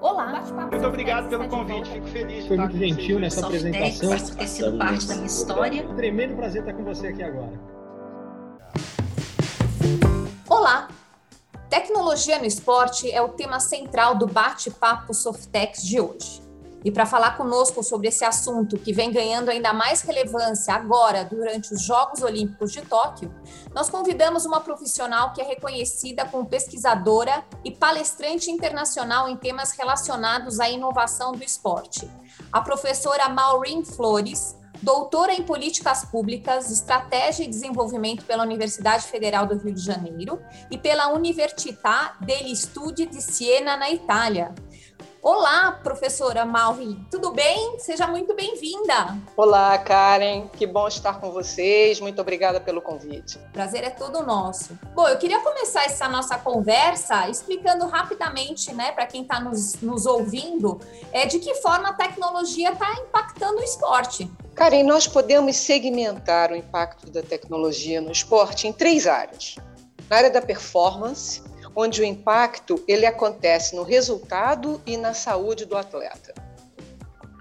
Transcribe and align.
Olá. 0.00 0.42
Muito 0.70 0.86
obrigado 0.86 1.28
pelo 1.28 1.48
convite, 1.48 1.90
fico 1.90 2.06
feliz. 2.08 2.46
Foi 2.46 2.56
muito 2.56 2.76
gentil 2.76 3.18
nessa 3.18 3.46
apresentação. 3.46 4.10
Por 4.10 4.34
ter 4.36 4.48
sido 4.48 4.78
parte 4.78 5.06
da 5.06 5.14
minha 5.14 5.26
história. 5.26 5.88
Um 5.88 5.96
tremendo 5.96 6.36
prazer 6.36 6.62
estar 6.62 6.74
com 6.74 6.84
você 6.84 7.08
aqui 7.08 7.22
agora. 7.22 7.52
Olá. 10.48 10.88
Tecnologia 11.70 12.38
no 12.38 12.44
esporte 12.44 13.10
é 13.10 13.20
o 13.20 13.30
tema 13.30 13.58
central 13.58 14.14
do 14.14 14.26
bate-papo 14.26 15.12
Softex 15.14 15.82
de 15.82 16.00
hoje. 16.00 16.43
E 16.84 16.90
para 16.90 17.06
falar 17.06 17.38
conosco 17.38 17.82
sobre 17.82 18.08
esse 18.08 18.26
assunto 18.26 18.76
que 18.76 18.92
vem 18.92 19.10
ganhando 19.10 19.48
ainda 19.48 19.72
mais 19.72 20.02
relevância 20.02 20.74
agora, 20.74 21.24
durante 21.24 21.72
os 21.72 21.82
Jogos 21.82 22.20
Olímpicos 22.20 22.72
de 22.72 22.82
Tóquio, 22.82 23.34
nós 23.74 23.88
convidamos 23.88 24.44
uma 24.44 24.60
profissional 24.60 25.32
que 25.32 25.40
é 25.40 25.44
reconhecida 25.44 26.26
como 26.26 26.44
pesquisadora 26.44 27.42
e 27.64 27.70
palestrante 27.70 28.50
internacional 28.50 29.26
em 29.28 29.36
temas 29.36 29.72
relacionados 29.72 30.60
à 30.60 30.68
inovação 30.68 31.32
do 31.32 31.42
esporte. 31.42 32.06
A 32.52 32.60
professora 32.60 33.30
Maureen 33.30 33.82
Flores, 33.82 34.54
doutora 34.82 35.32
em 35.32 35.42
Políticas 35.42 36.04
Públicas, 36.04 36.70
Estratégia 36.70 37.44
e 37.44 37.48
Desenvolvimento 37.48 38.26
pela 38.26 38.42
Universidade 38.42 39.06
Federal 39.06 39.46
do 39.46 39.56
Rio 39.56 39.72
de 39.72 39.80
Janeiro 39.80 40.38
e 40.70 40.76
pela 40.76 41.08
Università 41.08 42.14
degli 42.20 42.54
Studi 42.54 43.06
di 43.06 43.22
Siena, 43.22 43.74
na 43.74 43.90
Itália. 43.90 44.54
Olá, 45.26 45.80
professora 45.82 46.44
Malvin, 46.44 47.02
tudo 47.10 47.32
bem? 47.32 47.78
Seja 47.78 48.06
muito 48.06 48.34
bem-vinda. 48.34 49.16
Olá, 49.34 49.78
Karen, 49.78 50.48
que 50.48 50.66
bom 50.66 50.86
estar 50.86 51.18
com 51.18 51.32
vocês. 51.32 51.98
Muito 51.98 52.20
obrigada 52.20 52.60
pelo 52.60 52.82
convite. 52.82 53.38
Prazer 53.50 53.84
é 53.84 53.88
todo 53.88 54.22
nosso. 54.22 54.78
Bom, 54.94 55.08
eu 55.08 55.16
queria 55.16 55.40
começar 55.40 55.82
essa 55.86 56.06
nossa 56.10 56.36
conversa 56.36 57.26
explicando 57.30 57.86
rapidamente, 57.86 58.74
né, 58.74 58.92
para 58.92 59.06
quem 59.06 59.22
está 59.22 59.40
nos, 59.40 59.80
nos 59.80 60.04
ouvindo, 60.04 60.78
é, 61.10 61.24
de 61.24 61.38
que 61.38 61.54
forma 61.54 61.88
a 61.88 61.94
tecnologia 61.94 62.72
está 62.72 62.92
impactando 62.92 63.60
o 63.60 63.64
esporte. 63.64 64.30
Karen, 64.54 64.82
nós 64.82 65.08
podemos 65.08 65.56
segmentar 65.56 66.52
o 66.52 66.54
impacto 66.54 67.10
da 67.10 67.22
tecnologia 67.22 67.98
no 67.98 68.12
esporte 68.12 68.68
em 68.68 68.74
três 68.74 69.06
áreas. 69.06 69.56
Na 70.10 70.18
área 70.18 70.30
da 70.30 70.42
performance, 70.42 71.42
onde 71.74 72.00
o 72.00 72.04
impacto 72.04 72.82
ele 72.86 73.06
acontece 73.06 73.74
no 73.74 73.82
resultado 73.82 74.80
e 74.86 74.96
na 74.96 75.14
saúde 75.14 75.64
do 75.64 75.76
atleta. 75.76 76.34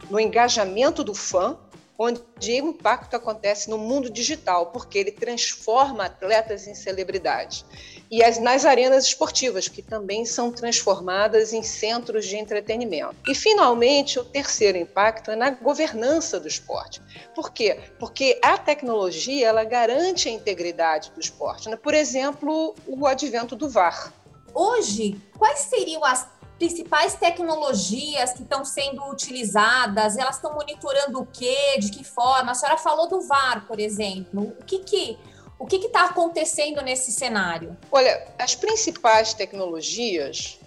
No 0.10 0.20
engajamento 0.20 1.04
do 1.04 1.14
fã, 1.14 1.58
onde 1.98 2.22
o 2.62 2.70
impacto 2.70 3.16
acontece 3.16 3.70
no 3.70 3.78
mundo 3.78 4.10
digital, 4.10 4.68
porque 4.68 4.98
ele 4.98 5.12
transforma 5.12 6.06
atletas 6.06 6.68
em 6.68 6.74
celebridades. 6.74 7.66
E 8.10 8.24
as, 8.24 8.38
nas 8.38 8.66
arenas 8.66 9.06
esportivas, 9.06 9.68
que 9.68 9.82
também 9.82 10.26
são 10.26 10.52
transformadas 10.52 11.54
em 11.54 11.64
centros 11.64 12.26
de 12.26 12.36
entretenimento. 12.36 13.16
E, 13.28 13.34
finalmente, 13.34 14.20
o 14.20 14.24
terceiro 14.24 14.78
impacto 14.78 15.32
é 15.32 15.36
na 15.36 15.50
governança 15.52 16.40
do 16.40 16.48
esporte. 16.48 17.02
Por 17.34 17.52
quê? 17.52 17.80
Porque 18.00 18.40
a 18.44 18.58
tecnologia 18.58 19.48
ela 19.48 19.64
garante 19.64 20.30
a 20.30 20.32
integridade 20.32 21.12
do 21.12 21.20
esporte. 21.20 21.70
Né? 21.70 21.76
Por 21.76 21.94
exemplo, 21.94 22.76
o 22.86 23.08
advento 23.08 23.56
do 23.56 23.70
VAR. 23.70 24.14
Hoje, 24.54 25.20
quais 25.38 25.62
seriam 25.62 26.04
as 26.06 26.28
principais 26.60 27.16
tecnologias 27.16 28.34
que 28.34 28.44
estão 28.44 28.64
sendo 28.64 29.04
utilizadas? 29.10 30.18
Elas 30.18 30.36
estão 30.36 30.54
monitorando 30.54 31.22
o 31.22 31.26
quê? 31.26 31.78
De 31.80 31.90
que 31.90 32.04
forma? 32.04 32.52
A 32.52 32.56
senhora 32.56 32.78
falou 32.78 33.08
do 33.08 33.22
VAR, 33.22 33.66
por 33.68 33.80
exemplo. 33.80 34.56
O 34.60 34.64
que 34.64 34.80
que 34.80 35.18
o 35.58 35.66
que 35.66 35.78
está 35.78 36.06
acontecendo 36.06 36.82
nesse 36.82 37.12
cenário? 37.12 37.78
Olha, 37.92 38.28
as 38.38 38.54
principais 38.54 39.34
tecnologias, 39.34 40.60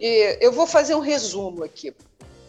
eu 0.00 0.52
vou 0.52 0.66
fazer 0.66 0.94
um 0.94 1.00
resumo 1.00 1.62
aqui. 1.62 1.94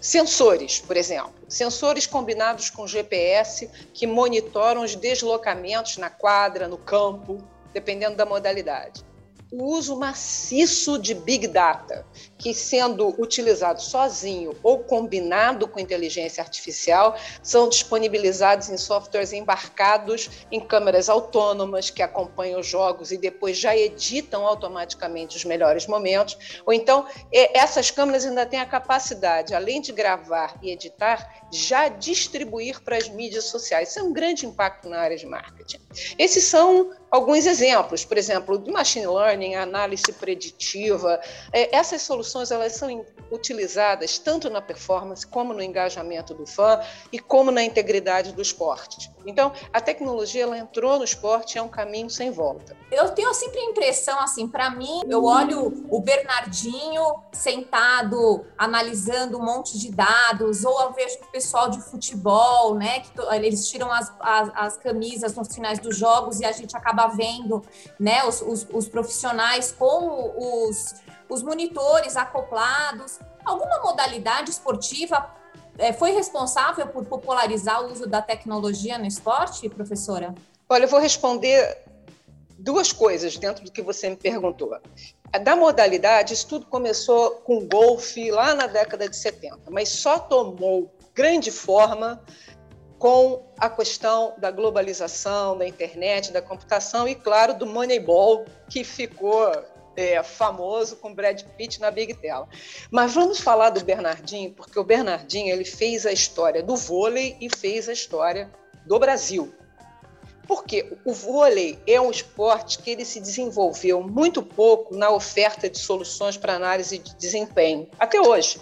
Sensores, 0.02 0.80
por 0.80 0.98
exemplo, 0.98 1.34
sensores 1.48 2.08
combinados 2.08 2.70
com 2.70 2.88
GPS 2.88 3.70
que 3.94 4.08
monitoram 4.08 4.81
os 4.81 4.96
deslocamentos 4.96 5.97
na 5.97 6.09
quadra, 6.09 6.68
no 6.68 6.78
campo, 6.78 7.44
dependendo 7.74 8.16
da 8.16 8.25
modalidade 8.25 9.06
o 9.52 9.63
uso 9.63 9.96
maciço 9.97 10.97
de 10.97 11.13
Big 11.13 11.47
Data, 11.47 12.06
que 12.38 12.53
sendo 12.53 13.16
utilizado 13.22 13.81
sozinho 13.81 14.56
ou 14.62 14.80
combinado 14.80 15.68
com 15.68 15.80
inteligência 15.80 16.44
artificial, 16.44 17.16
são 17.41 17.69
disponibilizados 17.69 18.69
em 18.69 18.78
softwares 18.78 19.34
embarcados 19.34 20.30
em 20.52 20.59
câmeras 20.59 21.09
autônomas 21.09 21.90
que 21.90 22.03
acompanham 22.03 22.59
os 22.59 22.68
jogos 22.68 23.12
e 23.12 23.18
depois 23.18 23.58
já 23.58 23.75
editam 23.75 24.46
automaticamente 24.46 25.38
os 25.38 25.46
melhores 25.46 25.88
momentos. 25.88 26.62
Ou 26.66 26.74
então, 26.74 27.06
essas 27.31 27.90
câmeras 27.90 28.25
ainda 28.25 28.46
têm 28.46 28.59
a 28.59 28.66
capacidade, 28.66 29.53
além 29.53 29.81
de 29.81 29.91
gravar 29.91 30.58
e 30.62 30.72
editar, 30.72 31.46
já 31.52 31.88
distribuir 31.88 32.81
para 32.81 32.97
as 32.97 33.08
mídias 33.08 33.46
sociais. 33.46 33.90
Isso 33.90 34.00
é 34.00 34.03
um 34.03 34.12
grande 34.12 34.46
impacto 34.46 34.90
na 34.90 35.00
área 35.00 35.18
de 35.18 35.25
marketing. 35.25 35.79
Esses 36.19 36.44
são 36.44 36.91
alguns 37.09 37.46
exemplos, 37.46 38.03
por 38.03 38.18
exemplo, 38.18 38.58
de 38.58 38.69
machine 38.72 39.08
learning, 39.08 39.37
análise 39.56 40.12
preditiva. 40.14 41.20
É, 41.52 41.75
essas 41.75 42.02
soluções 42.02 42.52
elas 42.52 42.74
são 42.74 43.06
utilizadas 43.31 44.18
tanto 44.18 44.50
na 44.50 44.62
performance 44.62 45.25
como 45.25 45.53
no 45.53 45.62
engajamento 45.62 46.34
do 46.34 46.46
fã 46.46 46.80
e 47.12 47.20
como 47.20 47.52
na 47.52 47.64
integridade 47.64 48.34
do 48.34 48.42
esporte. 48.42 49.12
Então, 49.26 49.52
a 49.74 49.81
tecnologia 49.81 50.44
ela 50.44 50.58
entrou 50.58 50.97
no 50.97 51.03
esporte 51.03 51.58
é 51.58 51.62
um 51.62 51.68
caminho 51.68 52.09
sem 52.09 52.31
volta. 52.31 52.76
Eu 52.90 53.09
tenho 53.09 53.34
sempre 53.34 53.59
a 53.59 53.66
impressão 53.66 54.18
assim, 54.20 54.47
para 54.47 54.70
mim, 54.70 55.02
eu 55.09 55.26
olho 55.26 55.86
o 55.90 56.00
Bernardinho 56.00 57.03
sentado 57.34 58.46
analisando 58.58 59.38
um 59.38 59.44
monte 59.44 59.78
de 59.78 59.92
dados, 59.92 60.64
ou 60.64 60.81
eu 60.81 60.94
vejo 60.94 61.18
o 61.22 61.31
pessoal 61.31 61.70
de 61.70 61.81
futebol, 61.81 62.76
né, 62.76 63.02
que 63.02 63.12
eles 63.36 63.70
tiram 63.70 63.92
as, 63.92 64.14
as, 64.22 64.52
as 64.56 64.78
camisas 64.78 65.36
nos 65.36 65.53
finais 65.53 65.80
dos 65.80 65.97
jogos 65.97 66.40
e 66.40 66.46
a 66.46 66.52
gente 66.53 66.76
acaba 66.78 67.08
vendo 67.08 67.62
né, 68.00 68.24
os, 68.24 68.42
os, 68.42 68.66
os 68.72 68.88
profissionais 68.88 69.27
com 69.72 70.68
os, 70.68 70.96
os 71.30 71.44
monitores 71.44 72.16
acoplados. 72.16 73.20
Alguma 73.46 73.80
modalidade 73.82 74.52
esportiva 74.52 75.34
é, 75.78 75.94
foi 75.94 76.12
responsável 76.12 76.88
por 76.88 77.06
popularizar 77.06 77.84
o 77.84 77.92
uso 77.92 78.08
da 78.08 78.22
tecnologia 78.22 78.98
no 78.98 79.06
esporte, 79.06 79.70
professora? 79.70 80.34
Olha, 80.70 80.84
eu 80.84 80.90
vou 80.90 81.00
responder 81.00 81.84
duas 82.58 82.92
coisas 82.92 83.38
dentro 83.38 83.64
do 83.64 83.72
que 83.72 83.82
você 83.82 84.10
me 84.10 84.16
perguntou. 84.16 84.78
Da 85.44 85.56
modalidade, 85.56 86.34
isso 86.34 86.48
tudo 86.48 86.66
começou 86.66 87.32
com 87.32 87.68
golfe 87.68 88.32
lá 88.32 88.56
na 88.56 88.68
década 88.68 89.08
de 89.08 89.16
70, 89.16 89.70
mas 89.70 89.90
só 89.90 90.18
tomou 90.18 90.92
grande 91.14 91.52
forma 91.52 92.22
com 92.97 93.44
a 93.58 93.69
questão 93.69 94.34
da 94.38 94.50
globalização, 94.50 95.58
da 95.58 95.68
internet, 95.68 96.31
da 96.31 96.41
computação 96.41 97.08
e, 97.08 97.16
claro, 97.16 97.53
do 97.53 97.66
Moneyball, 97.66 98.46
que 98.69 98.84
ficou 98.84 99.52
é, 99.96 100.22
famoso 100.24 100.96
com 100.97 101.13
Brad 101.13 101.41
Pitt 101.58 101.81
na 101.81 101.91
Big 101.91 102.13
Tela. 102.13 102.47
Mas 102.91 103.13
vamos 103.13 103.40
falar 103.40 103.72
do 103.72 103.84
Bernardinho, 103.84 104.52
porque 104.52 104.80
o 104.80 104.84
Bernardinho 104.84 105.52
ele 105.52 105.66
fez 105.66 106.06
a 106.06 106.12
história 106.12 106.62
do 106.62 106.75
vôlei 106.75 107.35
e 107.41 107.50
fez 107.50 107.90
a 107.90 107.94
história 107.94 108.50
do 108.85 109.00
Brasil. 109.00 109.53
Porque 110.47 110.97
o 111.03 111.12
vôlei 111.12 111.78
é 111.85 112.00
um 112.00 112.09
esporte 112.09 112.79
que 112.79 112.91
ele 112.91 113.03
se 113.03 113.19
desenvolveu 113.19 114.02
muito 114.02 114.41
pouco 114.41 114.96
na 114.96 115.09
oferta 115.09 115.69
de 115.69 115.78
soluções 115.78 116.38
para 116.38 116.53
análise 116.53 116.97
de 117.00 117.16
desempenho, 117.16 117.90
até 118.00 118.22
hoje. 118.22 118.59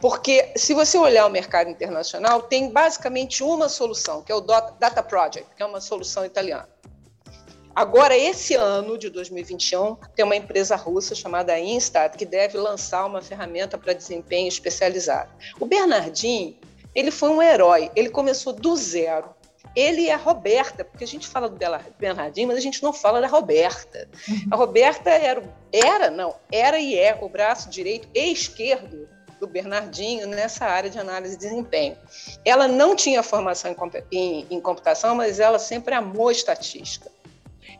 Porque 0.00 0.52
se 0.56 0.74
você 0.74 0.98
olhar 0.98 1.26
o 1.26 1.30
mercado 1.30 1.70
internacional, 1.70 2.42
tem 2.42 2.70
basicamente 2.70 3.42
uma 3.42 3.68
solução, 3.68 4.22
que 4.22 4.30
é 4.30 4.34
o 4.34 4.40
Data 4.40 5.02
Project, 5.02 5.48
que 5.56 5.62
é 5.62 5.66
uma 5.66 5.80
solução 5.80 6.24
italiana. 6.24 6.68
Agora, 7.74 8.16
esse 8.16 8.54
ano 8.54 8.96
de 8.96 9.10
2021, 9.10 9.96
tem 10.14 10.24
uma 10.24 10.34
empresa 10.34 10.76
russa 10.76 11.14
chamada 11.14 11.60
Instat 11.60 12.16
que 12.16 12.24
deve 12.24 12.56
lançar 12.56 13.04
uma 13.04 13.20
ferramenta 13.20 13.76
para 13.76 13.92
desempenho 13.92 14.48
especializado. 14.48 15.30
O 15.60 15.66
Bernardinho, 15.66 16.56
ele 16.94 17.10
foi 17.10 17.28
um 17.28 17.42
herói, 17.42 17.90
ele 17.94 18.08
começou 18.08 18.54
do 18.54 18.74
zero. 18.76 19.28
Ele 19.74 20.04
e 20.04 20.10
a 20.10 20.16
Roberta, 20.16 20.86
porque 20.86 21.04
a 21.04 21.06
gente 21.06 21.28
fala 21.28 21.50
do 21.50 21.58
Bernardinho, 21.98 22.48
mas 22.48 22.56
a 22.56 22.60
gente 22.60 22.82
não 22.82 22.94
fala 22.94 23.20
da 23.20 23.26
Roberta. 23.26 24.08
A 24.50 24.56
Roberta 24.56 25.10
era, 25.10 25.42
era, 25.70 26.10
não, 26.10 26.34
era 26.50 26.78
e 26.78 26.98
é 26.98 27.18
o 27.20 27.28
braço 27.28 27.68
direito 27.68 28.08
e 28.14 28.32
esquerdo 28.32 29.06
do 29.40 29.46
Bernardinho 29.46 30.26
nessa 30.26 30.64
área 30.64 30.90
de 30.90 30.98
análise 30.98 31.36
de 31.36 31.48
desempenho. 31.48 31.96
Ela 32.44 32.66
não 32.68 32.96
tinha 32.96 33.22
formação 33.22 33.74
em, 34.10 34.46
em, 34.50 34.60
computação, 34.60 35.14
mas 35.14 35.40
ela 35.40 35.58
sempre 35.58 35.94
amou 35.94 36.30
estatística. 36.30 37.10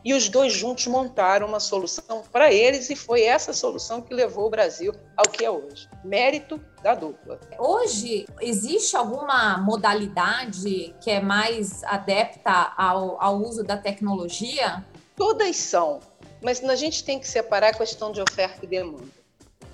E 0.03 0.13
os 0.13 0.29
dois 0.29 0.53
juntos 0.53 0.87
montaram 0.87 1.47
uma 1.47 1.59
solução 1.59 2.23
para 2.31 2.51
eles, 2.51 2.89
e 2.89 2.95
foi 2.95 3.23
essa 3.23 3.51
solução 3.51 4.01
que 4.01 4.13
levou 4.13 4.47
o 4.47 4.49
Brasil 4.49 4.93
ao 5.15 5.25
que 5.29 5.43
é 5.43 5.51
hoje. 5.51 5.89
Mérito 6.03 6.61
da 6.83 6.93
dupla. 6.93 7.39
Hoje, 7.57 8.25
existe 8.39 8.95
alguma 8.95 9.57
modalidade 9.57 10.95
que 11.01 11.09
é 11.09 11.19
mais 11.19 11.83
adepta 11.83 12.73
ao, 12.77 13.21
ao 13.21 13.37
uso 13.37 13.63
da 13.63 13.75
tecnologia? 13.75 14.85
Todas 15.15 15.55
são, 15.57 15.99
mas 16.41 16.63
a 16.63 16.75
gente 16.75 17.03
tem 17.03 17.19
que 17.19 17.27
separar 17.27 17.69
a 17.69 17.73
questão 17.73 18.11
de 18.11 18.21
oferta 18.21 18.63
e 18.63 18.67
demanda. 18.67 19.17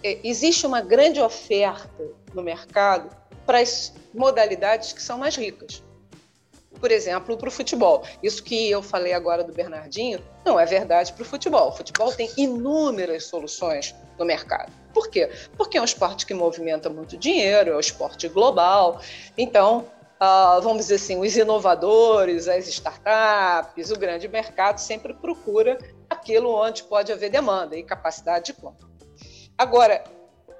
É, 0.03 0.19
existe 0.23 0.65
uma 0.65 0.81
grande 0.81 1.19
oferta 1.19 2.03
no 2.33 2.43
mercado 2.43 3.09
para 3.45 3.59
as 3.59 3.93
modalidades 4.13 4.93
que 4.93 5.01
são 5.01 5.17
mais 5.17 5.35
ricas. 5.35 5.83
Por 6.79 6.91
exemplo, 6.91 7.37
para 7.37 7.47
o 7.47 7.51
futebol. 7.51 8.03
Isso 8.21 8.43
que 8.43 8.69
eu 8.69 8.81
falei 8.81 9.13
agora 9.13 9.43
do 9.43 9.53
Bernardinho 9.53 10.21
não 10.45 10.59
é 10.59 10.65
verdade 10.65 11.13
para 11.13 11.21
o 11.21 11.25
futebol. 11.25 11.69
O 11.69 11.71
futebol 11.71 12.11
tem 12.11 12.29
inúmeras 12.35 13.25
soluções 13.25 13.95
no 14.19 14.25
mercado. 14.25 14.71
Por 14.93 15.07
quê? 15.07 15.29
Porque 15.57 15.77
é 15.77 15.81
um 15.81 15.85
esporte 15.85 16.25
que 16.25 16.33
movimenta 16.33 16.89
muito 16.89 17.17
dinheiro, 17.17 17.71
é 17.71 17.75
um 17.75 17.79
esporte 17.79 18.27
global. 18.27 18.99
Então, 19.37 19.87
uh, 20.21 20.61
vamos 20.61 20.79
dizer 20.79 20.95
assim, 20.95 21.19
os 21.19 21.35
inovadores, 21.37 22.47
as 22.47 22.67
startups, 22.67 23.91
o 23.91 23.97
grande 23.97 24.27
mercado 24.27 24.79
sempre 24.79 25.13
procura 25.13 25.77
aquilo 26.09 26.53
onde 26.53 26.83
pode 26.83 27.11
haver 27.11 27.29
demanda 27.29 27.77
e 27.77 27.83
capacidade 27.83 28.47
de 28.47 28.53
compra. 28.53 28.92
Agora, 29.63 30.03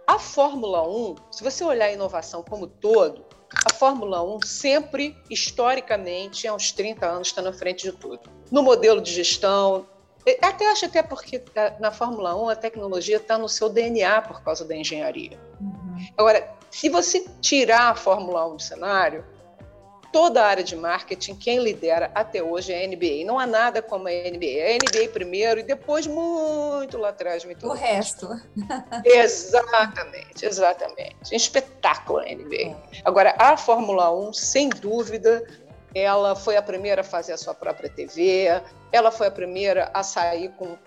a 0.08 0.18
Fórmula 0.18 0.88
1, 0.88 1.16
se 1.30 1.44
você 1.44 1.62
olhar 1.62 1.88
a 1.88 1.92
inovação 1.92 2.42
como 2.42 2.68
todo, 2.68 3.26
a 3.70 3.74
Fórmula 3.74 4.24
1 4.24 4.40
sempre, 4.46 5.18
historicamente, 5.30 6.48
há 6.48 6.54
uns 6.54 6.72
30 6.72 7.06
anos, 7.06 7.28
está 7.28 7.42
na 7.42 7.52
frente 7.52 7.84
de 7.84 7.92
tudo. 7.92 8.22
No 8.50 8.64
modelo 8.64 9.02
de 9.02 9.12
gestão, 9.12 9.86
até 10.42 10.72
acho 10.72 10.86
até 10.86 11.04
porque 11.04 11.40
tá, 11.40 11.76
na 11.82 11.92
Fórmula 11.92 12.34
1 12.34 12.48
a 12.48 12.56
tecnologia 12.56 13.18
está 13.18 13.38
no 13.38 13.50
seu 13.50 13.68
DNA 13.68 14.22
por 14.22 14.42
causa 14.42 14.64
da 14.64 14.74
engenharia. 14.74 15.38
Uhum. 15.60 16.08
Agora, 16.18 16.50
se 16.72 16.88
você 16.88 17.26
tirar 17.42 17.90
a 17.90 17.96
Fórmula 17.96 18.48
1 18.48 18.56
do 18.56 18.62
cenário, 18.62 19.26
toda 20.13 20.44
a 20.44 20.45
área 20.45 20.63
de 20.63 20.75
marketing, 20.75 21.36
quem 21.36 21.57
lidera 21.57 22.12
até 22.13 22.42
hoje 22.42 22.71
é 22.71 22.86
a 22.86 22.88
NBA. 22.88 23.25
Não 23.25 23.39
há 23.39 23.48
nada 23.48 23.81
como 23.81 24.07
a 24.07 24.12
NBA. 24.12 24.60
É 24.60 24.74
a 24.74 24.77
NBA 24.77 25.10
primeiro 25.12 25.60
e 25.60 25.63
depois, 25.63 26.06
muito 26.06 27.00
lá 27.00 27.10
atrás, 27.10 27.44
muito 27.44 27.68
o 27.68 27.74
resto. 27.74 28.30
Exatamente, 29.04 30.45
exatamente. 30.45 31.33
Um 31.33 31.36
espetáculo 31.36 32.19
a 32.19 32.25
NBA. 32.25 32.56
É. 32.56 32.75
Agora, 33.04 33.36
a 33.39 33.57
Fórmula 33.57 34.13
1, 34.13 34.33
sem 34.33 34.69
dúvida, 34.69 35.44
ela 35.95 36.36
foi 36.36 36.56
a 36.56 36.62
primeira 36.62 37.01
a 37.01 37.04
fazer 37.04 37.33
a 37.33 37.38
sua 37.38 37.56
própria 37.56 37.89
TV, 37.89 38.45
ela 38.92 39.12
foi 39.12 39.27
a 39.27 39.31
primeira 39.31 39.89
a 39.94 40.04
sair 40.04 40.50
com 40.57 40.77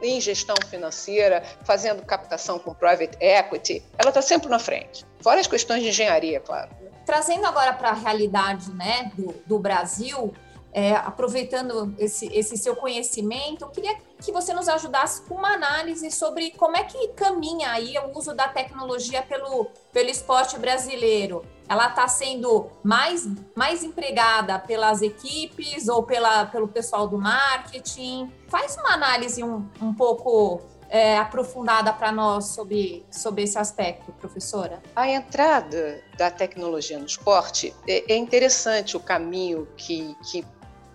em 0.00 0.20
gestão 0.20 0.54
financeira, 0.70 1.42
fazendo 1.64 2.02
captação 2.04 2.58
com 2.58 2.72
private 2.72 3.16
equity, 3.20 3.82
ela 3.98 4.08
está 4.10 4.22
sempre 4.22 4.48
na 4.48 4.58
frente. 4.58 5.04
Fora 5.20 5.40
as 5.40 5.46
questões 5.46 5.82
de 5.82 5.88
engenharia, 5.88 6.40
claro. 6.40 6.70
Trazendo 7.04 7.46
agora 7.46 7.72
para 7.72 7.90
a 7.90 7.94
realidade 7.94 8.72
né, 8.72 9.12
do, 9.16 9.34
do 9.46 9.58
Brasil, 9.58 10.32
é, 10.74 10.92
aproveitando 10.96 11.94
esse, 11.98 12.26
esse, 12.26 12.56
seu 12.56 12.74
conhecimento, 12.74 13.64
eu 13.64 13.68
queria 13.68 13.96
que 14.20 14.32
você 14.32 14.52
nos 14.52 14.68
ajudasse 14.68 15.22
com 15.22 15.36
uma 15.36 15.52
análise 15.52 16.10
sobre 16.10 16.50
como 16.50 16.76
é 16.76 16.82
que 16.82 17.08
caminha 17.08 17.70
aí 17.70 17.96
o 17.98 18.18
uso 18.18 18.34
da 18.34 18.48
tecnologia 18.48 19.22
pelo, 19.22 19.68
pelo 19.92 20.10
esporte 20.10 20.58
brasileiro. 20.58 21.44
Ela 21.68 21.88
está 21.88 22.08
sendo 22.08 22.68
mais, 22.82 23.24
mais 23.54 23.84
empregada 23.84 24.58
pelas 24.58 25.00
equipes 25.00 25.88
ou 25.88 26.02
pela, 26.02 26.46
pelo 26.46 26.66
pessoal 26.66 27.06
do 27.06 27.18
marketing? 27.18 28.30
Faz 28.48 28.76
uma 28.76 28.94
análise 28.94 29.44
um, 29.44 29.64
um 29.80 29.94
pouco 29.94 30.60
é, 30.94 31.18
aprofundada 31.18 31.92
para 31.92 32.12
nós 32.12 32.44
sobre, 32.50 33.04
sobre 33.10 33.42
esse 33.42 33.58
aspecto, 33.58 34.12
professora? 34.12 34.80
A 34.94 35.08
entrada 35.08 36.00
da 36.16 36.30
tecnologia 36.30 36.96
no 37.00 37.04
esporte 37.04 37.74
é, 37.88 38.12
é 38.12 38.16
interessante 38.16 38.96
o 38.96 39.00
caminho 39.00 39.66
que, 39.76 40.16
que, 40.30 40.46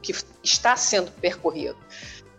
que 0.02 0.16
está 0.42 0.78
sendo 0.78 1.12
percorrido. 1.12 1.78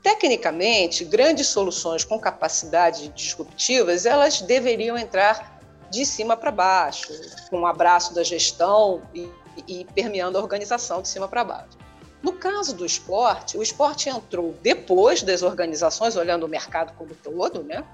Tecnicamente, 0.03 1.05
grandes 1.05 1.49
soluções 1.49 2.03
com 2.03 2.19
capacidade 2.19 3.09
disruptivas, 3.09 4.07
elas 4.07 4.41
deveriam 4.41 4.97
entrar 4.97 5.61
de 5.91 6.07
cima 6.07 6.39
para 6.39 6.51
baixo, 6.51 7.12
com 7.51 7.61
um 7.61 7.67
abraço 7.67 8.15
da 8.15 8.25
gestão 8.25 9.03
e, 9.15 9.29
e 9.69 9.85
permeando 9.95 10.39
a 10.39 10.41
organização 10.41 11.03
de 11.03 11.09
cima 11.09 11.29
para 11.29 11.45
baixo. 11.45 11.80
No 12.22 12.34
caso 12.34 12.75
do 12.75 12.84
esporte, 12.84 13.56
o 13.56 13.62
esporte 13.62 14.08
entrou 14.08 14.55
depois 14.62 15.22
das 15.22 15.43
organizações, 15.43 16.17
olhando 16.17 16.44
o 16.44 16.49
mercado 16.49 16.93
como 16.96 17.14
todo, 17.14 17.62
né? 17.62 17.84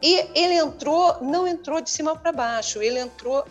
E 0.00 0.14
ele 0.34 0.54
entrou, 0.54 1.20
não 1.20 1.46
entrou 1.46 1.80
de 1.80 1.90
cima 1.90 2.16
para 2.16 2.32
baixo, 2.32 2.82
ele 2.82 2.98
entrou 2.98 3.44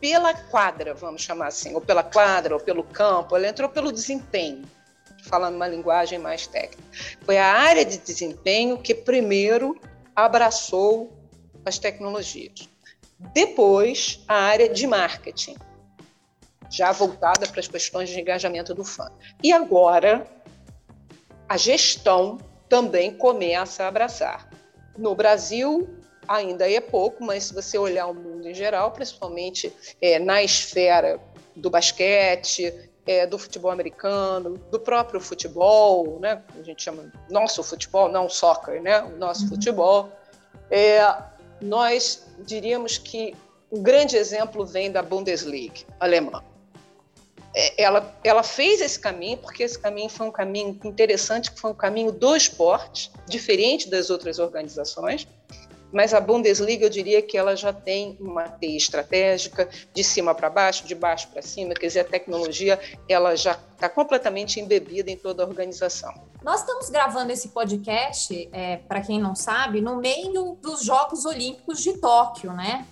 pela 0.00 0.34
quadra, 0.34 0.94
vamos 0.94 1.22
chamar 1.22 1.48
assim, 1.48 1.74
ou 1.74 1.80
pela 1.80 2.02
quadra, 2.02 2.54
ou 2.54 2.60
pelo 2.60 2.84
campo, 2.84 3.36
ele 3.36 3.48
entrou 3.48 3.68
pelo 3.68 3.90
desempenho, 3.90 4.62
falando 5.22 5.56
uma 5.56 5.66
linguagem 5.66 6.18
mais 6.18 6.46
técnica. 6.46 6.82
Foi 7.24 7.38
a 7.38 7.52
área 7.52 7.84
de 7.84 7.98
desempenho 7.98 8.78
que 8.78 8.94
primeiro 8.94 9.78
abraçou 10.14 11.12
as 11.64 11.78
tecnologias. 11.78 12.68
Depois, 13.32 14.22
a 14.28 14.34
área 14.34 14.68
de 14.68 14.86
marketing 14.86 15.56
já 16.70 16.92
voltada 16.92 17.46
para 17.46 17.60
as 17.60 17.68
questões 17.68 18.08
de 18.08 18.20
engajamento 18.20 18.74
do 18.74 18.84
fã. 18.84 19.10
E 19.42 19.52
agora, 19.52 20.26
a 21.48 21.56
gestão 21.56 22.38
também 22.68 23.16
começa 23.16 23.84
a 23.84 23.88
abraçar. 23.88 24.48
No 24.96 25.14
Brasil, 25.14 25.88
ainda 26.26 26.70
é 26.70 26.80
pouco, 26.80 27.24
mas 27.24 27.44
se 27.44 27.54
você 27.54 27.78
olhar 27.78 28.06
o 28.06 28.14
mundo 28.14 28.48
em 28.48 28.54
geral, 28.54 28.90
principalmente 28.90 29.72
é, 30.00 30.18
na 30.18 30.42
esfera 30.42 31.20
do 31.54 31.70
basquete, 31.70 32.90
é, 33.06 33.26
do 33.26 33.38
futebol 33.38 33.70
americano, 33.70 34.58
do 34.70 34.80
próprio 34.80 35.20
futebol, 35.20 36.18
né? 36.20 36.42
A 36.58 36.62
gente 36.62 36.82
chama 36.82 37.10
nosso 37.30 37.62
futebol, 37.62 38.08
não 38.08 38.28
soccer, 38.28 38.82
né? 38.82 39.02
O 39.02 39.16
nosso 39.16 39.44
uhum. 39.44 39.48
futebol. 39.50 40.10
É, 40.70 41.00
nós 41.60 42.26
diríamos 42.40 42.98
que 42.98 43.34
um 43.70 43.82
grande 43.82 44.16
exemplo 44.16 44.66
vem 44.66 44.90
da 44.90 45.02
Bundesliga 45.02 45.80
alemã. 46.00 46.42
É, 47.58 47.82
ela, 47.82 48.14
ela 48.22 48.42
fez 48.42 48.82
esse 48.82 49.00
caminho 49.00 49.38
porque 49.38 49.62
esse 49.62 49.78
caminho 49.78 50.10
foi 50.10 50.26
um 50.26 50.30
caminho 50.30 50.78
interessante, 50.84 51.50
que 51.50 51.58
foi 51.58 51.70
um 51.70 51.74
caminho 51.74 52.12
do 52.12 52.36
esporte, 52.36 53.10
diferente 53.26 53.88
das 53.88 54.10
outras 54.10 54.38
organizações. 54.38 55.26
Mas 55.90 56.12
a 56.12 56.20
Bundesliga, 56.20 56.84
eu 56.84 56.90
diria 56.90 57.22
que 57.22 57.38
ela 57.38 57.56
já 57.56 57.72
tem 57.72 58.18
uma 58.20 58.42
teia 58.42 58.76
estratégica, 58.76 59.70
de 59.94 60.04
cima 60.04 60.34
para 60.34 60.50
baixo, 60.50 60.86
de 60.86 60.94
baixo 60.94 61.28
para 61.28 61.40
cima, 61.40 61.72
quer 61.72 61.86
dizer, 61.86 62.00
a 62.00 62.04
tecnologia 62.04 62.78
ela 63.08 63.34
já 63.34 63.58
está 63.72 63.88
completamente 63.88 64.60
embebida 64.60 65.10
em 65.10 65.16
toda 65.16 65.42
a 65.42 65.46
organização. 65.46 66.12
Nós 66.42 66.60
estamos 66.60 66.90
gravando 66.90 67.32
esse 67.32 67.48
podcast, 67.48 68.48
é, 68.52 68.76
para 68.76 69.00
quem 69.00 69.18
não 69.18 69.34
sabe, 69.34 69.80
no 69.80 69.96
meio 69.96 70.58
dos 70.60 70.84
Jogos 70.84 71.24
Olímpicos 71.24 71.82
de 71.82 71.94
Tóquio, 71.94 72.52
né? 72.52 72.86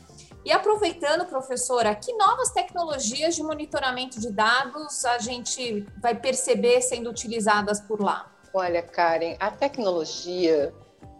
E 0.44 0.52
aproveitando, 0.52 1.24
professora, 1.24 1.94
que 1.94 2.12
novas 2.12 2.50
tecnologias 2.50 3.34
de 3.34 3.42
monitoramento 3.42 4.20
de 4.20 4.30
dados 4.30 5.04
a 5.04 5.18
gente 5.18 5.86
vai 6.02 6.14
perceber 6.14 6.82
sendo 6.82 7.08
utilizadas 7.08 7.80
por 7.80 8.00
lá? 8.00 8.30
Olha, 8.52 8.82
Karen, 8.82 9.36
a 9.40 9.50
tecnologia 9.50 10.72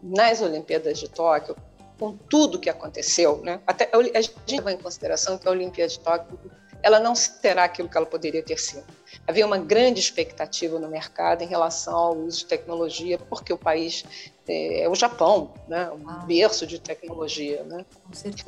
nas 0.03 0.43
Olimpíadas 0.43 0.99
de 0.99 1.09
Tóquio, 1.09 1.57
com 1.99 2.17
tudo 2.17 2.59
que 2.59 2.69
aconteceu, 2.69 3.41
né? 3.43 3.61
Até 3.67 3.91
a 3.93 4.21
gente 4.21 4.37
leva 4.51 4.73
em 4.73 4.77
consideração 4.77 5.39
que 5.39 5.49
a 5.49 5.51
Olimpíada 5.51 5.91
de 5.91 5.99
Tóquio 6.01 6.39
ela 6.83 7.01
não 7.01 7.15
será 7.15 7.65
aquilo 7.65 7.89
que 7.89 7.97
ela 7.97 8.05
poderia 8.05 8.43
ter 8.43 8.59
sido. 8.59 8.85
Havia 9.27 9.47
uma 9.47 9.57
grande 9.57 10.01
expectativa 10.01 10.79
no 10.79 10.87
mercado 10.87 11.41
em 11.41 11.47
relação 11.47 11.97
ao 11.97 12.15
uso 12.15 12.41
de 12.41 12.47
tecnologia, 12.47 13.19
porque 13.19 13.51
o 13.51 13.57
país 13.57 14.05
é, 14.47 14.83
é 14.83 14.89
o 14.89 14.95
Japão, 14.95 15.53
né? 15.69 15.91
um 15.91 16.09
ah. 16.09 16.25
berço 16.27 16.67
de 16.67 16.79
tecnologia, 16.79 17.63
né? 17.65 17.85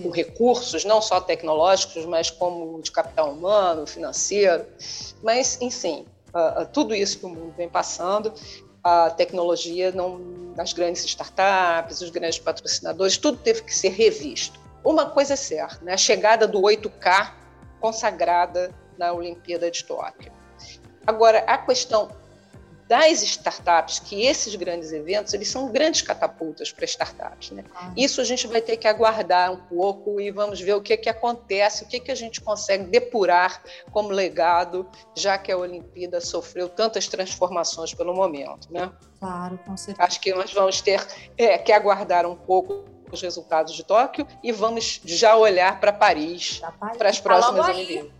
com 0.02 0.10
recursos 0.10 0.84
não 0.84 1.00
só 1.00 1.20
tecnológicos, 1.20 2.04
mas 2.04 2.30
como 2.30 2.80
de 2.82 2.90
capital 2.90 3.32
humano, 3.32 3.86
financeiro. 3.86 4.66
Mas, 5.22 5.58
enfim, 5.60 6.06
uh, 6.28 6.66
tudo 6.72 6.94
isso 6.94 7.18
que 7.18 7.26
o 7.26 7.28
mundo 7.28 7.54
vem 7.56 7.68
passando, 7.68 8.32
a 8.84 9.10
tecnologia, 9.10 9.90
não, 9.90 10.20
as 10.58 10.72
grandes 10.72 11.04
startups, 11.04 12.00
os 12.00 12.10
grandes 12.10 12.38
patrocinadores, 12.38 13.16
tudo 13.16 13.38
teve 13.38 13.62
que 13.62 13.74
ser 13.74 13.88
revisto. 13.88 14.60
Uma 14.84 15.10
coisa 15.10 15.32
é 15.32 15.36
certa, 15.36 15.84
né? 15.84 15.94
a 15.94 15.96
chegada 15.96 16.46
do 16.46 16.60
8K 16.60 17.32
consagrada 17.80 18.72
na 18.96 19.12
Olimpíada 19.12 19.70
de 19.70 19.84
Tóquio. 19.84 20.32
Agora, 21.06 21.38
a 21.40 21.58
questão 21.58 22.08
das 22.88 23.22
startups, 23.22 23.98
que 23.98 24.24
esses 24.24 24.54
grandes 24.54 24.92
eventos, 24.92 25.34
eles 25.34 25.48
são 25.48 25.70
grandes 25.70 26.02
catapultas 26.02 26.70
para 26.70 26.84
startups. 26.84 27.50
Né? 27.50 27.64
Ah. 27.74 27.92
Isso 27.96 28.20
a 28.20 28.24
gente 28.24 28.46
vai 28.46 28.60
ter 28.60 28.76
que 28.76 28.86
aguardar 28.86 29.52
um 29.52 29.56
pouco 29.56 30.20
e 30.20 30.30
vamos 30.30 30.60
ver 30.60 30.74
o 30.74 30.80
que, 30.80 30.96
que 30.96 31.08
acontece, 31.08 31.84
o 31.84 31.86
que, 31.88 31.98
que 31.98 32.10
a 32.10 32.14
gente 32.14 32.40
consegue 32.40 32.84
depurar 32.84 33.62
como 33.90 34.10
legado, 34.10 34.88
já 35.16 35.36
que 35.36 35.50
a 35.50 35.58
Olimpíada 35.58 36.20
sofreu 36.20 36.68
tantas 36.68 37.08
transformações 37.08 37.92
pelo 37.92 38.14
momento. 38.14 38.72
Né? 38.72 38.90
Claro, 39.18 39.58
com 39.58 39.76
certeza. 39.76 40.06
Acho 40.06 40.20
que 40.20 40.32
nós 40.32 40.52
vamos 40.52 40.80
ter 40.80 41.04
é, 41.36 41.58
que 41.58 41.72
aguardar 41.72 42.24
um 42.24 42.36
pouco 42.36 42.84
os 43.10 43.22
resultados 43.22 43.74
de 43.74 43.84
Tóquio 43.84 44.26
e 44.42 44.52
vamos 44.52 45.00
já 45.04 45.36
olhar 45.36 45.80
para 45.80 45.92
Paris, 45.92 46.60
para 46.98 47.08
as 47.08 47.18
tá 47.18 47.22
próximas 47.22 47.68
Olimpíadas. 47.68 48.12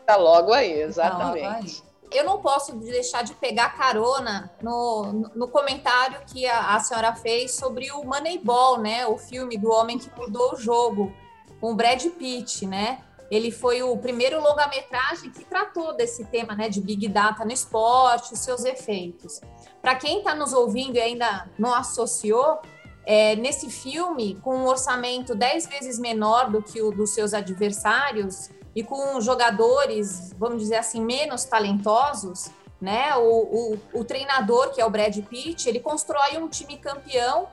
Está 0.00 0.16
logo 0.16 0.52
aí, 0.52 0.82
exatamente. 0.82 1.42
Tá 1.42 1.48
logo 1.48 1.64
aí. 1.64 1.89
Eu 2.12 2.24
não 2.24 2.40
posso 2.40 2.74
deixar 2.76 3.22
de 3.22 3.34
pegar 3.34 3.76
carona 3.76 4.50
no, 4.62 5.12
no 5.34 5.48
comentário 5.48 6.20
que 6.26 6.46
a, 6.46 6.74
a, 6.74 6.80
senhora 6.80 7.14
fez 7.14 7.54
sobre 7.54 7.90
o 7.92 8.04
Moneyball, 8.04 8.78
né? 8.78 9.06
O 9.06 9.16
filme 9.16 9.56
do 9.56 9.70
homem 9.70 9.98
que 9.98 10.10
mudou 10.18 10.54
o 10.54 10.56
jogo, 10.56 11.12
com 11.60 11.72
o 11.72 11.74
Brad 11.74 12.04
Pitt, 12.06 12.66
né? 12.66 13.02
Ele 13.30 13.52
foi 13.52 13.80
o 13.80 13.96
primeiro 13.96 14.42
longa-metragem 14.42 15.30
que 15.30 15.44
tratou 15.44 15.96
desse 15.96 16.24
tema, 16.24 16.56
né, 16.56 16.68
de 16.68 16.80
Big 16.80 17.06
Data 17.06 17.44
no 17.44 17.52
esporte, 17.52 18.32
os 18.32 18.40
seus 18.40 18.64
efeitos. 18.64 19.40
Para 19.80 19.94
quem 19.94 20.18
está 20.18 20.34
nos 20.34 20.52
ouvindo 20.52 20.96
e 20.96 21.00
ainda 21.00 21.48
não 21.56 21.72
associou, 21.72 22.58
é, 23.06 23.36
nesse 23.36 23.70
filme, 23.70 24.36
com 24.42 24.56
um 24.56 24.66
orçamento 24.66 25.34
dez 25.34 25.64
vezes 25.66 25.98
menor 25.98 26.50
do 26.50 26.60
que 26.60 26.82
o 26.82 26.90
dos 26.90 27.10
seus 27.10 27.32
adversários, 27.32 28.50
e 28.74 28.82
com 28.82 29.20
jogadores, 29.20 30.32
vamos 30.38 30.62
dizer 30.62 30.76
assim, 30.76 31.04
menos 31.04 31.44
talentosos, 31.44 32.50
né? 32.80 33.14
O, 33.16 33.22
o, 33.22 34.00
o 34.00 34.04
treinador, 34.04 34.70
que 34.70 34.80
é 34.80 34.86
o 34.86 34.90
Brad 34.90 35.16
Pitt, 35.24 35.68
ele 35.68 35.80
constrói 35.80 36.38
um 36.38 36.48
time 36.48 36.78
campeão 36.78 37.48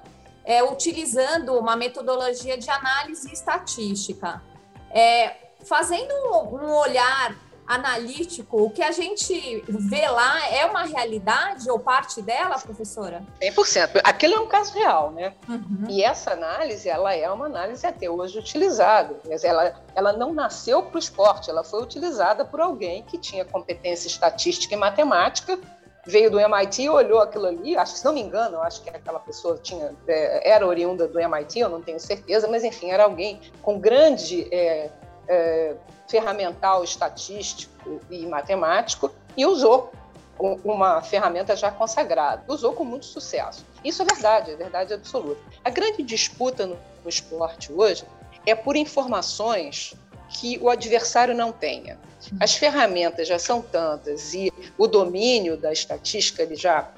é, 0.46 0.64
utilizando 0.64 1.54
uma 1.56 1.76
metodologia 1.76 2.58
de 2.58 2.70
análise 2.70 3.32
estatística. 3.32 4.42
É, 4.90 5.36
fazendo 5.66 6.14
um, 6.14 6.56
um 6.56 6.72
olhar 6.78 7.36
analítico, 7.68 8.64
o 8.64 8.70
que 8.70 8.82
a 8.82 8.92
gente 8.92 9.64
vê 9.68 10.08
lá 10.08 10.48
é 10.50 10.66
uma 10.66 10.84
realidade 10.84 11.70
ou 11.70 11.78
parte 11.78 12.22
dela, 12.22 12.58
professora? 12.58 13.24
100%. 13.42 14.02
Aquilo 14.04 14.36
é 14.36 14.40
um 14.40 14.48
caso 14.48 14.74
real, 14.74 15.12
né? 15.12 15.34
Uhum. 15.50 15.86
E 15.90 16.02
essa 16.02 16.32
análise, 16.32 16.88
ela 16.88 17.14
é 17.14 17.30
uma 17.30 17.48
análise 17.48 17.86
até 17.86 18.10
hoje 18.10 18.40
utilizada. 18.40 19.18
Mas 19.28 19.44
ela, 19.44 19.76
ela 19.94 20.14
não 20.14 20.34
nasceu 20.34 20.84
para 20.84 20.96
o 20.96 21.00
esporte, 21.00 21.50
ela 21.50 21.64
foi 21.64 21.84
utilizada 21.84 22.46
por 22.46 22.62
alguém 22.62 23.04
que 23.04 23.18
tinha 23.18 23.44
competência 23.44 24.08
estatística 24.08 24.74
e 24.74 24.78
matemática, 24.78 25.60
veio 26.06 26.32
do 26.32 26.40
MIT, 26.40 26.88
olhou 26.88 27.20
aquilo 27.20 27.48
ali, 27.48 27.76
acho, 27.76 27.98
se 27.98 28.06
não 28.06 28.14
me 28.14 28.22
engano, 28.22 28.62
acho 28.62 28.82
que 28.82 28.90
aquela 28.90 29.20
pessoa 29.20 29.58
tinha, 29.62 29.94
é, 30.08 30.52
era 30.52 30.66
oriunda 30.66 31.06
do 31.06 31.20
MIT, 31.20 31.60
eu 31.60 31.68
não 31.68 31.82
tenho 31.82 32.00
certeza, 32.00 32.48
mas 32.48 32.64
enfim, 32.64 32.92
era 32.92 33.04
alguém 33.04 33.42
com 33.62 33.78
grande... 33.78 34.48
É, 34.54 34.90
é, 35.28 35.76
ferramental 36.08 36.84
estatístico 36.84 38.02
e 38.10 38.26
matemático 38.26 39.12
e 39.36 39.46
usou 39.46 39.92
uma 40.40 41.02
ferramenta 41.02 41.56
já 41.56 41.72
consagrada. 41.72 42.44
Usou 42.48 42.74
com 42.74 42.84
muito 42.84 43.06
sucesso. 43.06 43.66
Isso 43.84 44.04
é 44.04 44.06
verdade, 44.06 44.52
é 44.52 44.56
verdade 44.56 44.94
absoluta. 44.94 45.42
A 45.64 45.70
grande 45.70 46.04
disputa 46.04 46.68
no, 46.68 46.78
no 47.04 47.10
esporte 47.10 47.74
hoje 47.74 48.06
é 48.46 48.54
por 48.54 48.76
informações 48.76 49.96
que 50.30 50.60
o 50.62 50.70
adversário 50.70 51.34
não 51.34 51.52
tenha. 51.52 51.98
As 52.40 52.56
ferramentas 52.56 53.28
já 53.28 53.40
são 53.40 53.62
tantas 53.62 54.34
e 54.34 54.52
o 54.78 54.88
domínio 54.88 55.58
da 55.58 55.72
estatística 55.72 56.44
ele 56.44 56.56
já 56.56 56.92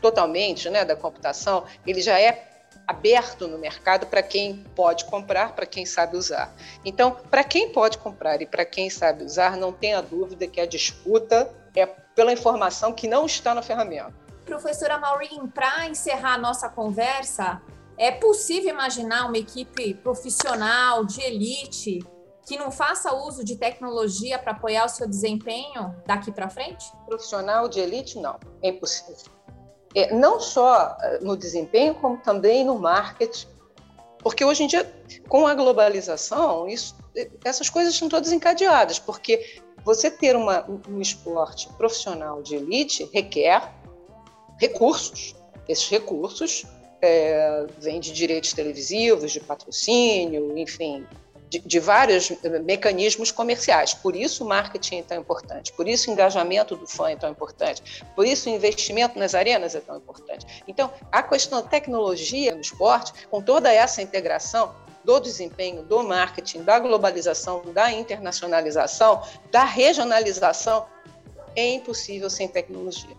totalmente, 0.00 0.70
né, 0.70 0.84
da 0.84 0.94
computação, 0.94 1.64
ele 1.86 2.00
já 2.00 2.20
é 2.20 2.57
aberto 2.88 3.46
no 3.46 3.58
mercado 3.58 4.06
para 4.06 4.22
quem 4.22 4.64
pode 4.74 5.04
comprar, 5.04 5.54
para 5.54 5.66
quem 5.66 5.84
sabe 5.84 6.16
usar. 6.16 6.54
Então, 6.82 7.10
para 7.30 7.44
quem 7.44 7.70
pode 7.70 7.98
comprar 7.98 8.40
e 8.40 8.46
para 8.46 8.64
quem 8.64 8.88
sabe 8.88 9.24
usar, 9.24 9.58
não 9.58 9.70
tenha 9.70 10.00
dúvida 10.00 10.46
que 10.46 10.58
a 10.58 10.66
disputa 10.66 11.54
é 11.76 11.84
pela 11.84 12.32
informação 12.32 12.94
que 12.94 13.06
não 13.06 13.26
está 13.26 13.54
na 13.54 13.60
ferramenta. 13.60 14.14
Professora 14.46 14.98
Maureen, 14.98 15.46
para 15.48 15.86
encerrar 15.86 16.34
a 16.34 16.38
nossa 16.38 16.70
conversa, 16.70 17.60
é 17.98 18.10
possível 18.10 18.70
imaginar 18.70 19.26
uma 19.26 19.36
equipe 19.36 19.92
profissional, 19.92 21.04
de 21.04 21.20
elite, 21.20 21.98
que 22.46 22.56
não 22.56 22.70
faça 22.70 23.14
uso 23.14 23.44
de 23.44 23.56
tecnologia 23.56 24.38
para 24.38 24.52
apoiar 24.52 24.86
o 24.86 24.88
seu 24.88 25.06
desempenho 25.06 25.94
daqui 26.06 26.32
para 26.32 26.48
frente? 26.48 26.90
Profissional 27.04 27.68
de 27.68 27.80
elite, 27.80 28.18
não. 28.18 28.40
É 28.62 28.70
impossível 28.70 29.37
é, 29.94 30.14
não 30.14 30.40
só 30.40 30.96
eh, 31.00 31.18
no 31.20 31.36
desempenho, 31.36 31.94
como 31.94 32.18
também 32.18 32.64
no 32.64 32.78
marketing. 32.78 33.46
Porque 34.18 34.44
hoje 34.44 34.64
em 34.64 34.66
dia, 34.66 34.90
com 35.28 35.46
a 35.46 35.54
globalização, 35.54 36.68
isso, 36.68 36.96
eh, 37.16 37.30
essas 37.44 37.70
coisas 37.70 37.94
estão 37.94 38.08
todas 38.08 38.32
encadeadas, 38.32 38.98
porque 38.98 39.60
você 39.84 40.10
ter 40.10 40.36
uma, 40.36 40.68
um 40.88 41.00
esporte 41.00 41.68
profissional 41.74 42.42
de 42.42 42.56
elite 42.56 43.08
requer 43.12 43.72
recursos. 44.58 45.34
Esses 45.68 45.88
recursos 45.88 46.66
é, 47.00 47.66
vêm 47.78 48.00
de 48.00 48.12
direitos 48.12 48.52
televisivos, 48.52 49.32
de 49.32 49.40
patrocínio, 49.40 50.56
enfim, 50.58 51.06
de, 51.48 51.58
de, 51.60 51.80
vários 51.80 52.30
eh, 52.30 52.58
mecanismos 52.60 53.30
comerciais. 53.30 53.94
Por 53.94 54.14
isso 54.14 54.44
o 54.44 54.48
marketing 54.48 54.98
é 54.98 55.02
tão 55.02 55.18
importante, 55.18 55.72
por 55.72 55.88
isso 55.88 56.10
o 56.10 56.12
engajamento 56.12 56.76
do 56.76 56.86
fã 56.86 57.10
é 57.10 57.16
tão 57.16 57.30
importante, 57.30 58.04
por 58.14 58.26
isso 58.26 58.50
o 58.50 58.52
investimento 58.52 59.18
nas 59.18 59.34
arenas 59.34 59.74
é 59.74 59.80
tão 59.80 59.96
importante. 59.96 60.62
Então, 60.66 60.92
a 61.10 61.22
questão 61.22 61.62
da 61.62 61.68
tecnologia 61.68 62.54
no 62.54 62.60
esporte, 62.60 63.12
com 63.30 63.40
toda 63.42 63.72
essa 63.72 64.02
integração 64.02 64.74
do 65.04 65.18
desempenho, 65.20 65.82
do 65.82 66.02
marketing, 66.02 66.62
da 66.64 66.78
globalização, 66.78 67.62
da 67.72 67.90
internacionalização, 67.90 69.22
da 69.50 69.64
regionalização, 69.64 70.86
é 71.56 71.74
impossível 71.74 72.28
sem 72.28 72.46
tecnologia. 72.46 73.16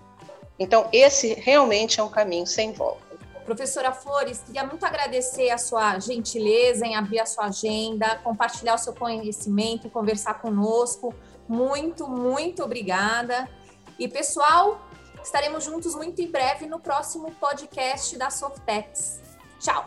Então, 0.60 0.88
esse 0.92 1.34
realmente 1.34 2.00
é 2.00 2.04
um 2.04 2.10
caminho 2.10 2.46
sem 2.46 2.74
volta. 2.74 3.09
Professora 3.50 3.92
Flores, 3.92 4.44
queria 4.46 4.64
muito 4.64 4.86
agradecer 4.86 5.50
a 5.50 5.58
sua 5.58 5.98
gentileza 5.98 6.86
em 6.86 6.96
abrir 6.96 7.20
a 7.20 7.26
sua 7.26 7.46
agenda, 7.46 8.16
compartilhar 8.18 8.76
o 8.76 8.78
seu 8.78 8.94
conhecimento, 8.94 9.90
conversar 9.90 10.36
conosco. 10.36 11.16
Muito, 11.48 12.08
muito 12.08 12.64
obrigada. 12.64 13.50
E, 13.98 14.08
pessoal, 14.08 14.80
estaremos 15.24 15.64
juntos 15.64 15.96
muito 15.96 16.22
em 16.22 16.30
breve 16.30 16.68
no 16.68 16.80
próximo 16.80 17.32
podcast 17.42 18.16
da 18.20 18.30
Softex. 18.30 19.20
Tchau! 19.60 19.84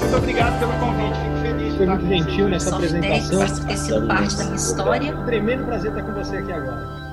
Muito 0.00 0.16
obrigado 0.16 0.58
pelo 0.58 0.72
convite, 0.80 1.16
fico 1.16 1.36
feliz. 1.42 1.76
Foi 1.76 1.86
muito 1.86 2.06
gentil 2.08 2.48
nessa 2.48 2.70
Softex, 2.70 2.92
apresentação. 2.92 3.66
Ter 3.68 3.76
sido 3.76 4.08
parte 4.08 4.36
da 4.36 4.44
minha 4.46 4.56
história. 4.56 5.24
Tremendo 5.26 5.64
prazer 5.64 5.92
estar 5.92 6.02
com 6.02 6.12
você 6.12 6.38
aqui 6.38 6.52
agora. 6.52 7.09